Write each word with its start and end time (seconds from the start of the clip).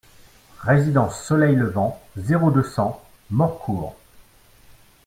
Résidence 0.61 1.21
Soleil 1.21 1.55
Levant, 1.55 2.01
zéro 2.17 2.49
deux, 2.49 2.63
cent 2.63 3.03
Morcourt 3.29 3.95